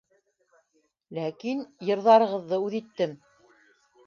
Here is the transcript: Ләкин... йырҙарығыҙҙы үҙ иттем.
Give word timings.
Ләкин... 1.17 1.61
йырҙарығыҙҙы 1.89 2.61
үҙ 2.71 2.79
иттем. 2.81 3.15